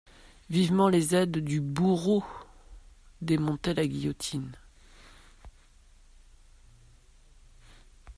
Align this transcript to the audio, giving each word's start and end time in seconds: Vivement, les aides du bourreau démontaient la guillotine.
Vivement, 0.49 0.89
les 0.89 1.13
aides 1.13 1.37
du 1.43 1.61
bourreau 1.61 2.23
démontaient 3.21 3.75
la 3.75 3.85
guillotine. 3.85 4.51